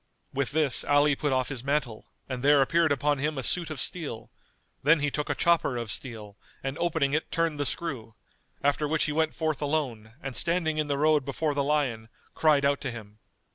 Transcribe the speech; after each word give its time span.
With 0.33 0.51
this 0.51 0.83
Ali 0.83 1.15
put 1.15 1.31
off 1.31 1.49
his 1.49 1.63
mantle 1.63 2.07
and 2.27 2.41
there 2.41 2.63
appeared 2.63 2.91
upon 2.91 3.19
him 3.19 3.37
a 3.37 3.43
suit 3.43 3.69
of 3.69 3.79
steel; 3.79 4.31
then 4.81 4.99
he 4.99 5.11
took 5.11 5.29
a 5.29 5.35
chopper 5.35 5.77
of 5.77 5.89
steel[FN#220] 5.89 6.35
and 6.63 6.77
opening 6.79 7.13
it 7.13 7.31
turned 7.31 7.59
the 7.59 7.67
screw; 7.67 8.15
after 8.63 8.87
which 8.87 9.03
he 9.03 9.11
went 9.11 9.35
forth 9.35 9.61
alone 9.61 10.13
and 10.19 10.35
standing 10.35 10.79
in 10.79 10.87
the 10.87 10.97
road 10.97 11.23
before 11.23 11.53
the 11.53 11.63
lion, 11.63 12.09
cried 12.33 12.65
out 12.65 12.81
to 12.81 12.89
him. 12.89 13.19